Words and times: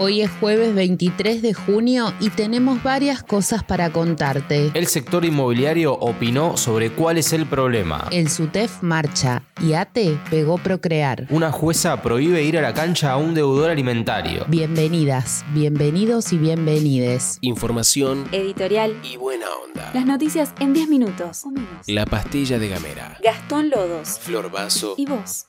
Hoy 0.00 0.22
es 0.22 0.30
jueves 0.38 0.76
23 0.76 1.42
de 1.42 1.54
junio 1.54 2.14
y 2.20 2.30
tenemos 2.30 2.80
varias 2.84 3.24
cosas 3.24 3.64
para 3.64 3.90
contarte. 3.90 4.70
El 4.74 4.86
sector 4.86 5.24
inmobiliario 5.24 5.92
opinó 5.92 6.56
sobre 6.56 6.90
cuál 6.92 7.18
es 7.18 7.32
el 7.32 7.46
problema. 7.46 8.06
El 8.12 8.28
SUTEF 8.30 8.80
marcha 8.82 9.42
y 9.60 9.72
ATE 9.72 10.16
pegó 10.30 10.56
Procrear. 10.58 11.26
Una 11.30 11.50
jueza 11.50 12.00
prohíbe 12.00 12.44
ir 12.44 12.56
a 12.58 12.62
la 12.62 12.74
cancha 12.74 13.10
a 13.10 13.16
un 13.16 13.34
deudor 13.34 13.70
alimentario. 13.70 14.44
Bienvenidas, 14.46 15.44
bienvenidos 15.52 16.32
y 16.32 16.38
bienvenides. 16.38 17.38
Información, 17.40 18.28
Editorial. 18.30 18.94
y 19.02 19.16
buena 19.16 19.46
onda. 19.64 19.90
Las 19.94 20.06
noticias 20.06 20.52
en 20.60 20.74
10 20.74 20.88
minutos. 20.90 21.42
La 21.88 22.06
pastilla 22.06 22.60
de 22.60 22.68
Gamera. 22.68 23.18
Gastón 23.24 23.68
Lodos. 23.70 24.20
Flor 24.20 24.48
Vaso. 24.48 24.94
¿Y 24.96 25.06
vos? 25.06 25.46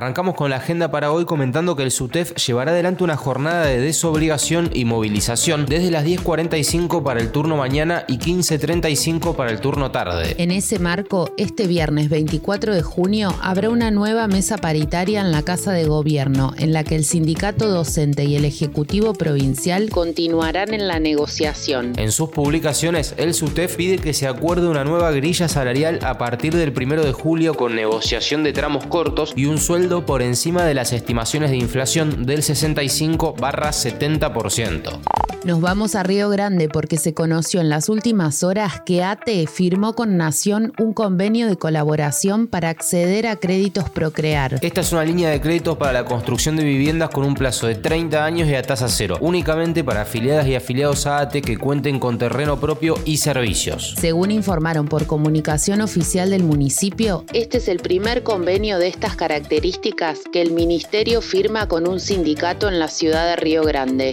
Arrancamos 0.00 0.34
con 0.34 0.48
la 0.48 0.56
agenda 0.56 0.90
para 0.90 1.12
hoy 1.12 1.26
comentando 1.26 1.76
que 1.76 1.82
el 1.82 1.90
SUTEF 1.90 2.34
llevará 2.36 2.70
adelante 2.70 3.04
una 3.04 3.18
jornada 3.18 3.66
de 3.66 3.78
desobligación 3.78 4.70
y 4.72 4.86
movilización 4.86 5.66
desde 5.66 5.90
las 5.90 6.06
10.45 6.06 7.02
para 7.02 7.20
el 7.20 7.30
turno 7.30 7.58
mañana 7.58 8.06
y 8.08 8.16
15.35 8.16 9.36
para 9.36 9.50
el 9.50 9.60
turno 9.60 9.90
tarde. 9.90 10.36
En 10.38 10.52
ese 10.52 10.78
marco, 10.78 11.34
este 11.36 11.66
viernes 11.66 12.08
24 12.08 12.74
de 12.74 12.80
junio 12.80 13.34
habrá 13.42 13.68
una 13.68 13.90
nueva 13.90 14.26
mesa 14.26 14.56
paritaria 14.56 15.20
en 15.20 15.32
la 15.32 15.42
Casa 15.42 15.70
de 15.72 15.84
Gobierno, 15.84 16.54
en 16.56 16.72
la 16.72 16.82
que 16.82 16.96
el 16.96 17.04
sindicato 17.04 17.68
docente 17.68 18.24
y 18.24 18.36
el 18.36 18.46
Ejecutivo 18.46 19.12
Provincial 19.12 19.90
continuarán 19.90 20.72
en 20.72 20.88
la 20.88 20.98
negociación. 20.98 21.92
En 21.98 22.10
sus 22.10 22.30
publicaciones, 22.30 23.14
el 23.18 23.34
SUTEF 23.34 23.76
pide 23.76 23.98
que 23.98 24.14
se 24.14 24.26
acuerde 24.26 24.66
una 24.66 24.82
nueva 24.82 25.10
grilla 25.10 25.46
salarial 25.46 25.98
a 26.02 26.16
partir 26.16 26.56
del 26.56 26.72
1 26.74 27.02
de 27.02 27.12
julio 27.12 27.52
con 27.52 27.76
negociación 27.76 28.44
de 28.44 28.54
tramos 28.54 28.86
cortos 28.86 29.34
y 29.36 29.44
un 29.44 29.58
sueldo 29.58 29.89
por 29.98 30.22
encima 30.22 30.64
de 30.64 30.74
las 30.74 30.92
estimaciones 30.92 31.50
de 31.50 31.56
inflación 31.56 32.24
del 32.24 32.44
65 32.44 33.34
barra 33.38 33.70
70%. 33.70 35.19
Nos 35.42 35.62
vamos 35.62 35.94
a 35.94 36.02
Río 36.02 36.28
Grande 36.28 36.68
porque 36.68 36.98
se 36.98 37.14
conoció 37.14 37.62
en 37.62 37.70
las 37.70 37.88
últimas 37.88 38.42
horas 38.42 38.82
que 38.84 39.02
ATE 39.02 39.46
firmó 39.46 39.94
con 39.94 40.18
Nación 40.18 40.74
un 40.78 40.92
convenio 40.92 41.46
de 41.46 41.56
colaboración 41.56 42.46
para 42.46 42.68
acceder 42.68 43.26
a 43.26 43.36
créditos 43.36 43.88
Procrear. 43.88 44.58
Esta 44.60 44.82
es 44.82 44.92
una 44.92 45.02
línea 45.02 45.30
de 45.30 45.40
créditos 45.40 45.78
para 45.78 45.94
la 45.94 46.04
construcción 46.04 46.56
de 46.56 46.64
viviendas 46.64 47.08
con 47.08 47.24
un 47.24 47.34
plazo 47.34 47.66
de 47.66 47.74
30 47.74 48.22
años 48.22 48.48
y 48.50 48.54
a 48.54 48.60
tasa 48.60 48.88
cero, 48.88 49.16
únicamente 49.22 49.82
para 49.82 50.02
afiliadas 50.02 50.46
y 50.46 50.56
afiliados 50.56 51.06
a 51.06 51.20
ATE 51.20 51.40
que 51.40 51.56
cuenten 51.56 51.98
con 52.00 52.18
terreno 52.18 52.60
propio 52.60 52.96
y 53.06 53.16
servicios. 53.16 53.94
Según 53.98 54.32
informaron 54.32 54.88
por 54.88 55.06
comunicación 55.06 55.80
oficial 55.80 56.28
del 56.28 56.44
municipio, 56.44 57.24
este 57.32 57.56
es 57.56 57.68
el 57.68 57.78
primer 57.78 58.22
convenio 58.24 58.78
de 58.78 58.88
estas 58.88 59.16
características 59.16 60.18
que 60.30 60.42
el 60.42 60.52
ministerio 60.52 61.22
firma 61.22 61.66
con 61.66 61.88
un 61.88 61.98
sindicato 61.98 62.68
en 62.68 62.78
la 62.78 62.88
ciudad 62.88 63.26
de 63.26 63.36
Río 63.36 63.62
Grande. 63.64 64.12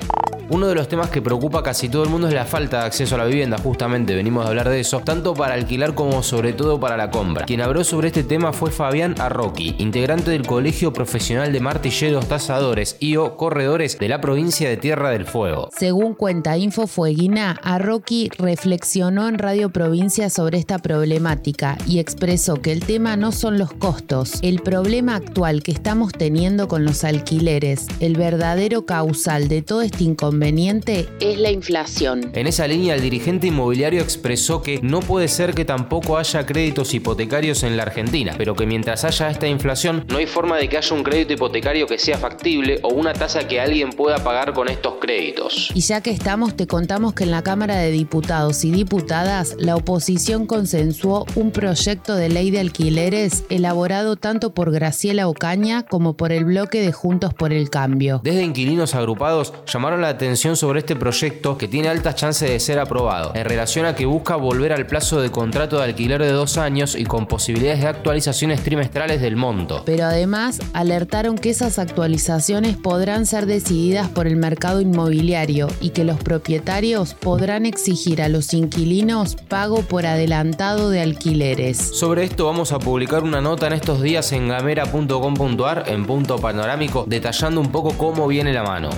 Uno 0.49 0.67
de 0.67 0.75
los 0.75 0.87
temas 0.87 1.09
que 1.09 1.16
preocupa 1.21 1.59
a 1.59 1.63
casi 1.63 1.89
todo 1.89 2.03
el 2.03 2.09
mundo 2.09 2.27
es 2.27 2.33
la 2.33 2.45
falta 2.45 2.79
de 2.79 2.85
acceso 2.85 3.15
a 3.15 3.17
la 3.19 3.25
vivienda, 3.25 3.57
justamente 3.57 4.15
venimos 4.15 4.45
a 4.45 4.49
hablar 4.49 4.69
de 4.69 4.79
eso, 4.79 5.01
tanto 5.01 5.33
para 5.33 5.53
alquilar 5.53 5.93
como 5.93 6.23
sobre 6.23 6.53
todo 6.53 6.79
para 6.79 6.97
la 6.97 7.11
compra. 7.11 7.45
Quien 7.45 7.61
habló 7.61 7.83
sobre 7.83 8.07
este 8.07 8.23
tema 8.23 8.53
fue 8.53 8.71
Fabián 8.71 9.15
Arroqui, 9.19 9.75
integrante 9.77 10.31
del 10.31 10.45
Colegio 10.45 10.93
Profesional 10.93 11.51
de 11.51 11.59
Martilleros 11.59 12.27
Tasadores 12.27 12.97
y 12.99 13.15
o 13.15 13.37
Corredores 13.37 13.97
de 13.97 14.09
la 14.09 14.21
provincia 14.21 14.69
de 14.69 14.77
Tierra 14.77 15.11
del 15.11 15.25
Fuego. 15.25 15.69
Según 15.77 16.13
cuenta 16.13 16.57
Info 16.57 16.87
Fueguina, 16.87 17.59
Arroqui 17.63 18.29
reflexionó 18.37 19.27
en 19.27 19.37
Radio 19.37 19.69
Provincia 19.69 20.29
sobre 20.29 20.57
esta 20.57 20.79
problemática 20.79 21.77
y 21.85 21.99
expresó 21.99 22.55
que 22.61 22.71
el 22.71 22.85
tema 22.85 23.17
no 23.17 23.31
son 23.31 23.57
los 23.57 23.73
costos. 23.73 24.39
El 24.41 24.61
problema 24.61 25.15
actual 25.15 25.63
que 25.63 25.71
estamos 25.71 26.11
teniendo 26.11 26.67
con 26.67 26.85
los 26.85 27.03
alquileres, 27.03 27.87
el 27.99 28.15
verdadero 28.15 28.85
causal 28.85 29.47
de 29.47 29.61
todo 29.61 29.81
este 29.81 30.03
inconveniente 30.03 31.06
es 31.19 31.37
la 31.39 31.51
inflación. 31.51 32.31
En 32.33 32.47
esa 32.47 32.67
línea, 32.67 32.95
el 32.95 33.01
dirigente 33.01 33.47
inmobiliario 33.47 34.01
expresó 34.01 34.61
que 34.61 34.79
no 34.81 34.99
puede 34.99 35.27
ser 35.27 35.53
que 35.53 35.65
tampoco 35.65 36.17
haya 36.17 36.45
créditos 36.45 36.93
hipotecarios 36.93 37.63
en 37.63 37.77
la 37.77 37.83
Argentina, 37.83 38.35
pero 38.37 38.55
que 38.55 38.65
mientras 38.65 39.03
haya 39.03 39.29
esta 39.29 39.47
inflación, 39.47 40.05
no 40.09 40.17
hay 40.17 40.25
forma 40.25 40.57
de 40.57 40.69
que 40.69 40.77
haya 40.77 40.95
un 40.95 41.03
crédito 41.03 41.33
hipotecario 41.33 41.87
que 41.87 41.97
sea 41.97 42.17
factible 42.17 42.79
o 42.83 42.89
una 42.89 43.13
tasa 43.13 43.47
que 43.47 43.59
alguien 43.59 43.89
pueda 43.91 44.23
pagar 44.23 44.53
con 44.53 44.69
estos 44.69 44.95
créditos. 44.99 45.71
Y 45.73 45.81
ya 45.81 46.01
que 46.01 46.11
estamos, 46.11 46.55
te 46.55 46.67
contamos 46.67 47.13
que 47.13 47.23
en 47.23 47.31
la 47.31 47.43
Cámara 47.43 47.75
de 47.75 47.91
Diputados 47.91 48.63
y 48.65 48.71
Diputadas, 48.71 49.55
la 49.57 49.75
oposición 49.75 50.45
consensuó 50.45 51.25
un 51.35 51.51
proyecto 51.51 52.15
de 52.15 52.29
ley 52.29 52.51
de 52.51 52.59
alquileres 52.59 53.43
elaborado 53.49 54.15
tanto 54.15 54.53
por 54.53 54.71
Graciela 54.71 55.27
Ocaña 55.27 55.83
como 55.83 56.17
por 56.17 56.31
el 56.31 56.45
bloque 56.45 56.81
de 56.81 56.91
Juntos 56.91 57.33
por 57.33 57.53
el 57.53 57.69
Cambio. 57.69 58.21
Desde 58.23 58.43
inquilinos 58.43 58.95
agrupados 58.95 59.53
llamaron 59.65 60.01
la 60.01 60.09
atención 60.09 60.55
sobre 60.55 60.79
este 60.79 60.95
proyecto 60.97 61.57
que 61.57 61.67
tiene 61.67 61.89
altas 61.89 62.15
chances 62.15 62.49
de 62.49 62.59
ser 62.59 62.79
aprobado, 62.79 63.31
en 63.35 63.45
relación 63.45 63.85
a 63.85 63.95
que 63.95 64.05
busca 64.05 64.35
volver 64.35 64.73
al 64.73 64.85
plazo 64.85 65.21
de 65.21 65.31
contrato 65.31 65.77
de 65.77 65.85
alquiler 65.85 66.21
de 66.21 66.31
dos 66.31 66.57
años 66.57 66.95
y 66.95 67.05
con 67.05 67.27
posibilidades 67.27 67.81
de 67.81 67.87
actualizaciones 67.87 68.63
trimestrales 68.63 69.21
del 69.21 69.35
monto. 69.35 69.83
Pero 69.85 70.05
además 70.05 70.59
alertaron 70.73 71.37
que 71.37 71.49
esas 71.49 71.79
actualizaciones 71.79 72.77
podrán 72.77 73.25
ser 73.25 73.45
decididas 73.45 74.09
por 74.09 74.27
el 74.27 74.35
mercado 74.35 74.81
inmobiliario 74.81 75.67
y 75.81 75.89
que 75.89 76.03
los 76.03 76.17
propietarios 76.17 77.13
podrán 77.13 77.65
exigir 77.65 78.21
a 78.21 78.29
los 78.29 78.53
inquilinos 78.53 79.35
pago 79.35 79.81
por 79.81 80.05
adelantado 80.05 80.89
de 80.89 81.01
alquileres. 81.01 81.77
Sobre 81.77 82.23
esto 82.23 82.45
vamos 82.45 82.71
a 82.71 82.79
publicar 82.79 83.23
una 83.23 83.41
nota 83.41 83.67
en 83.67 83.73
estos 83.73 84.01
días 84.01 84.31
en 84.31 84.47
gamera.com.ar 84.47 85.85
en 85.87 86.05
punto 86.05 86.37
panorámico 86.37 87.05
detallando 87.07 87.61
un 87.61 87.71
poco 87.71 87.93
cómo 87.97 88.27
viene 88.27 88.53
la 88.53 88.63
mano. 88.63 88.89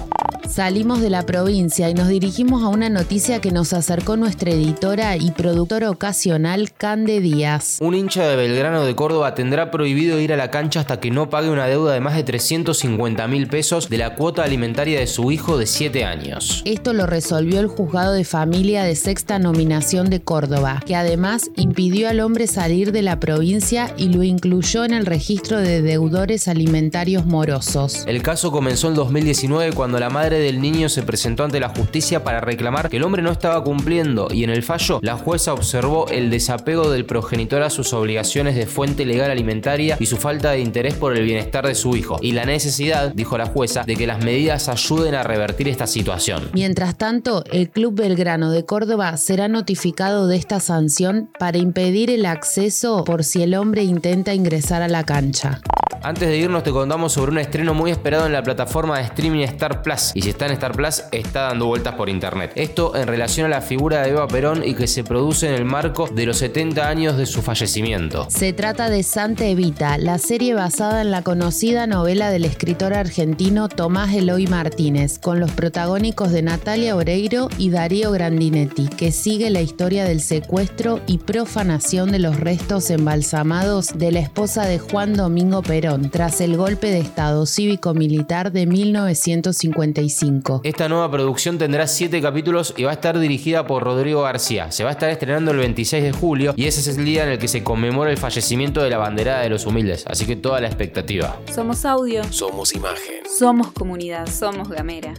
Salimos 0.48 1.02
de 1.02 1.10
la 1.10 1.26
provincia 1.26 1.90
y 1.90 1.94
nos 1.94 2.08
dirigimos 2.08 2.64
a 2.64 2.68
una 2.68 2.90
noticia 2.90 3.40
que 3.42 3.52
nos 3.52 3.74
acercó 3.74 4.18
nuestra 4.18 4.52
editora 4.52 5.16
y 5.18 5.32
productora 5.32 5.90
ocasional 5.90 6.72
Cande 6.72 7.20
Díaz. 7.20 7.78
Un 7.82 7.96
hincha 7.96 8.28
de 8.28 8.36
Belgrano 8.36 8.84
de 8.84 8.96
Córdoba 8.96 9.36
tendrá 9.36 9.72
prohibido 9.72 10.20
ir 10.20 10.34
a 10.34 10.38
la 10.38 10.52
cancha 10.52 10.80
hasta 10.80 11.00
que 11.00 11.12
no 11.12 11.30
pague 11.30 11.50
una 11.50 11.68
deuda 11.68 11.94
de 11.94 12.00
más 12.00 12.16
de 12.16 12.24
350 12.24 13.28
mil 13.28 13.48
pesos 13.48 13.90
de 13.90 13.98
la 13.98 14.16
cuota 14.16 14.44
alimentaria 14.44 15.00
de 15.00 15.08
su 15.08 15.32
hijo 15.32 15.58
de 15.58 15.66
7 15.66 16.06
años. 16.06 16.64
Esto 16.66 16.94
lo 16.94 17.06
resolvió 17.06 17.60
el 17.60 17.68
juzgado 17.68 18.14
de 18.14 18.24
familia 18.24 18.84
de 18.84 18.96
sexta 18.96 19.40
nominación 19.40 20.10
de 20.10 20.22
Córdoba, 20.22 20.82
que 20.86 20.96
además 20.96 21.52
impidió 21.56 22.10
al 22.10 22.20
hombre 22.20 22.48
salir 22.48 22.92
de 22.92 23.02
la 23.02 23.20
provincia 23.20 23.94
y 23.98 24.10
lo 24.10 24.24
incluyó 24.24 24.86
en 24.86 24.94
el 24.94 25.06
registro 25.06 25.60
de 25.60 25.82
deudores 25.82 26.48
alimentarios 26.48 27.26
morosos. 27.26 28.04
El 28.08 28.22
caso 28.22 28.52
comenzó 28.52 28.88
en 28.88 28.96
2019 28.96 29.74
cuando 29.74 30.00
la 30.00 30.10
madre 30.10 30.29
del 30.38 30.62
niño 30.62 30.90
se 30.90 31.02
presentó 31.02 31.44
ante 31.44 31.60
la 31.60 31.70
justicia 31.70 32.24
para 32.24 32.42
reclamar 32.42 32.90
que 32.90 32.98
el 32.98 33.04
hombre 33.04 33.24
no 33.24 33.32
estaba 33.32 33.64
cumpliendo 33.64 34.28
y 34.32 34.44
en 34.44 34.52
el 34.52 34.62
fallo 34.62 35.00
la 35.02 35.18
jueza 35.18 35.54
observó 35.54 36.08
el 36.10 36.30
desapego 36.30 36.92
del 36.92 37.06
progenitor 37.06 37.64
a 37.64 37.72
sus 37.72 37.94
obligaciones 37.94 38.56
de 38.56 38.68
fuente 38.68 39.06
legal 39.06 39.32
alimentaria 39.32 39.98
y 40.00 40.06
su 40.06 40.18
falta 40.18 40.52
de 40.52 40.60
interés 40.60 40.94
por 40.94 41.18
el 41.18 41.24
bienestar 41.24 41.66
de 41.66 41.74
su 41.74 41.96
hijo 41.96 42.20
y 42.22 42.34
la 42.34 42.46
necesidad, 42.46 43.14
dijo 43.14 43.38
la 43.38 43.48
jueza, 43.48 43.84
de 43.84 43.96
que 43.96 44.06
las 44.06 44.24
medidas 44.24 44.70
ayuden 44.70 45.16
a 45.16 45.24
revertir 45.24 45.68
esta 45.68 45.88
situación. 45.88 46.50
Mientras 46.54 46.98
tanto, 46.98 47.44
el 47.52 47.70
Club 47.70 47.96
Belgrano 47.96 48.52
de 48.52 48.66
Córdoba 48.66 49.18
será 49.18 49.48
notificado 49.48 50.28
de 50.28 50.36
esta 50.36 50.60
sanción 50.60 51.30
para 51.40 51.58
impedir 51.58 52.10
el 52.10 52.26
acceso 52.26 53.04
por 53.04 53.24
si 53.24 53.42
el 53.42 53.56
hombre 53.56 53.84
intenta 53.84 54.34
ingresar 54.34 54.82
a 54.82 54.88
la 54.88 55.04
cancha. 55.04 55.62
Antes 56.02 56.30
de 56.30 56.38
irnos 56.38 56.64
te 56.64 56.72
contamos 56.72 57.12
sobre 57.12 57.32
un 57.32 57.40
estreno 57.40 57.74
muy 57.74 57.92
esperado 57.92 58.26
en 58.26 58.32
la 58.32 58.42
plataforma 58.42 58.98
de 58.98 59.04
streaming 59.04 59.42
Star 59.42 59.82
Plus 59.82 60.12
y 60.14 60.22
si 60.22 60.30
está 60.30 60.46
en 60.46 60.54
Star 60.54 60.72
Plus 60.72 61.04
está 61.12 61.48
dando 61.48 61.66
vueltas 61.66 61.96
por 61.96 62.08
internet. 62.08 62.54
Esto 62.56 62.96
en 62.96 63.06
relación 63.06 63.48
a 63.48 63.50
la 63.50 63.62
figura 63.62 64.02
de 64.02 64.12
Eva 64.12 64.26
Perón 64.30 64.64
y 64.64 64.76
que 64.76 64.88
se 64.88 65.04
produce 65.04 65.50
en 65.50 65.56
el 65.56 65.66
marco 65.66 66.08
de 66.08 66.26
los 66.26 66.38
70 66.38 66.88
años 66.88 67.18
de 67.18 67.26
su 67.26 67.42
fallecimiento. 67.42 68.28
Se 68.30 68.54
trata 68.54 68.90
de 68.90 69.04
Santa 69.04 69.46
Evita, 69.46 69.98
la 69.98 70.20
serie 70.20 70.54
basada 70.54 71.02
en 71.02 71.12
la 71.12 71.22
conocida 71.22 71.86
novela 71.86 72.30
del 72.30 72.46
escritor 72.46 72.94
argentino 72.94 73.68
Tomás 73.68 74.14
Eloy 74.14 74.48
Martínez, 74.48 75.20
con 75.20 75.42
los 75.42 75.52
protagónicos 75.52 76.32
de 76.32 76.44
Natalia 76.44 76.96
Oreiro 76.96 77.50
y 77.58 77.72
Darío 77.72 78.12
Grandinetti, 78.12 78.88
que 78.88 79.12
sigue 79.12 79.50
la 79.50 79.62
historia 79.62 80.06
del 80.06 80.22
secuestro 80.22 81.02
y 81.08 81.18
profanación 81.18 82.14
de 82.14 82.20
los 82.20 82.40
restos 82.40 82.90
embalsamados 82.90 83.98
de 83.98 84.14
la 84.14 84.20
esposa 84.22 84.66
de 84.66 84.80
Juan 84.80 85.14
Domingo 85.14 85.62
Perón 85.62 85.89
surgieron 85.90 86.10
tras 86.10 86.42
el 86.42 86.58
golpe 86.58 86.88
de 86.88 87.00
Estado 87.00 87.46
cívico-militar 87.46 88.52
de 88.52 88.66
1955. 88.66 90.62
Esta 90.64 90.90
nueva 90.90 91.10
producción 91.10 91.58
tendrá 91.58 91.88
7 91.88 92.22
capítulos 92.22 92.74
y 92.78 92.84
va 92.84 92.92
a 92.92 92.94
estar 92.94 93.18
dirigida 93.20 93.66
por 93.66 93.84
Rodrigo 93.84 94.22
García. 94.22 94.72
Se 94.72 94.84
va 94.84 94.90
a 94.90 94.94
estar 94.94 95.10
estrenando 95.10 95.52
el 95.52 95.58
26 95.58 96.04
de 96.04 96.12
julio 96.12 96.54
y 96.56 96.66
ese 96.66 96.82
es 96.82 96.98
el 96.98 97.06
día 97.06 97.24
en 97.24 97.30
el 97.30 97.40
que 97.40 97.48
se 97.48 97.64
conmemora 97.64 98.12
el 98.12 98.18
fallecimiento 98.18 98.82
de 98.84 98.90
la 98.90 98.98
banderada 98.98 99.42
de 99.42 99.50
los 99.50 99.66
humildes, 99.66 100.06
así 100.08 100.26
que 100.26 100.36
toda 100.36 100.60
la 100.62 100.68
expectativa. 100.68 101.40
Somos 101.54 101.86
audio. 101.86 102.24
Somos 102.32 102.74
imagen. 102.74 103.24
Somos 103.38 103.72
comunidad. 103.72 104.28
Somos 104.28 104.70
gamera. 104.70 105.14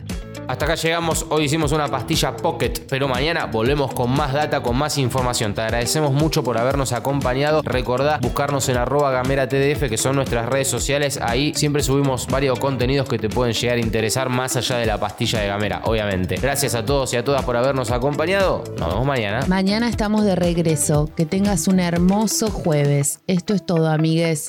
Hasta 0.50 0.64
acá 0.64 0.75
llegamos, 0.75 1.26
hoy 1.29 1.44
hicimos 1.44 1.70
una 1.70 1.87
pastilla 1.87 2.37
pocket, 2.37 2.73
pero 2.88 3.06
mañana 3.06 3.47
volvemos 3.47 3.94
con 3.94 4.11
más 4.11 4.32
data, 4.32 4.61
con 4.61 4.76
más 4.76 4.99
información. 4.99 5.55
Te 5.55 5.61
agradecemos 5.61 6.12
mucho 6.12 6.43
por 6.43 6.58
habernos 6.58 6.93
acompañado. 6.93 7.62
Recordá 7.62 8.19
buscarnos 8.20 8.69
en 8.69 8.76
arroba 8.76 9.12
gamera 9.12 9.49
TDF, 9.49 9.88
que 9.88 9.97
son 9.97 10.17
nuestras 10.17 10.47
redes 10.47 10.67
sociales. 10.67 11.20
Ahí 11.23 11.52
siempre 11.55 11.85
subimos 11.85 12.26
varios 12.26 12.58
contenidos 12.58 13.08
que 13.08 13.17
te 13.17 13.29
pueden 13.29 13.55
llegar 13.55 13.76
a 13.76 13.81
interesar 13.81 14.29
más 14.29 14.56
allá 14.56 14.79
de 14.79 14.87
la 14.87 14.99
pastilla 14.99 15.38
de 15.38 15.47
gamera, 15.47 15.82
obviamente. 15.85 16.35
Gracias 16.35 16.75
a 16.75 16.85
todos 16.85 17.14
y 17.14 17.17
a 17.17 17.25
todas 17.25 17.44
por 17.44 17.56
habernos 17.56 17.93
acompañado. 17.93 18.64
Nos 18.76 18.88
vemos 18.88 19.06
mañana. 19.06 19.47
Mañana 19.47 19.88
estamos 19.88 20.25
de 20.25 20.35
regreso. 20.35 21.08
Que 21.17 21.26
tengas 21.26 21.69
un 21.69 21.79
hermoso 21.79 22.50
jueves. 22.50 23.20
Esto 23.29 23.55
es 23.55 23.64
todo, 23.64 23.88
amigues. 23.88 24.49